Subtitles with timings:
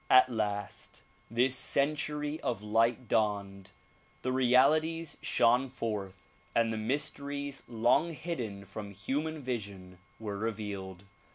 [0.09, 3.69] At last this century of light dawned,
[4.23, 11.01] the realities shone forth and the mysteries long hidden from human vision were re vealed.